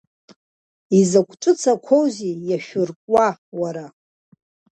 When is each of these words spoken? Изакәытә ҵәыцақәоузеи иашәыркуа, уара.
Изакәытә 0.99 1.37
ҵәыцақәоузеи 1.41 2.35
иашәыркуа, 2.49 3.27
уара. 3.59 3.85